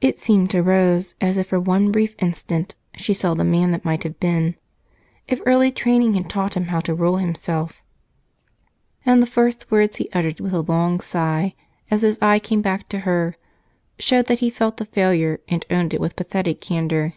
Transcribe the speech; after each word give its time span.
It 0.00 0.18
seemed 0.18 0.50
to 0.50 0.64
Rose 0.64 1.14
as 1.20 1.38
if 1.38 1.46
for 1.46 1.60
one 1.60 1.92
brief 1.92 2.16
instant 2.18 2.74
she 2.96 3.14
saw 3.14 3.34
the 3.34 3.44
man 3.44 3.70
that 3.70 3.84
might 3.84 4.02
have 4.02 4.18
been 4.18 4.56
if 5.28 5.40
early 5.46 5.70
training 5.70 6.14
had 6.14 6.28
taught 6.28 6.56
him 6.56 6.64
how 6.64 6.80
to 6.80 6.92
rule 6.92 7.18
himself; 7.18 7.80
and 9.06 9.22
the 9.22 9.26
first 9.26 9.70
words 9.70 9.98
he 9.98 10.08
uttered 10.12 10.40
with 10.40 10.54
a 10.54 10.60
long 10.62 10.98
sigh, 10.98 11.54
as 11.88 12.02
his 12.02 12.18
eye 12.20 12.40
came 12.40 12.62
back 12.62 12.88
to 12.88 12.98
her, 13.06 13.36
showed 14.00 14.26
that 14.26 14.40
he 14.40 14.50
felt 14.50 14.78
the 14.78 14.86
failure 14.86 15.38
and 15.46 15.64
owned 15.70 15.94
it 15.94 16.00
with 16.00 16.16
pathetic 16.16 16.60
candor. 16.60 17.14